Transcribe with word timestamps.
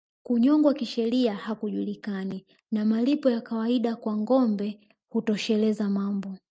Kunyongwa 0.23 0.73
kisheria 0.73 1.33
hakujulikani 1.35 2.45
na 2.71 2.85
malipo 2.85 3.29
ya 3.29 3.41
kawaida 3.41 3.95
kwa 3.95 4.17
ngombe 4.17 4.79
hutosheleza 5.09 5.89
mambo 5.89 6.37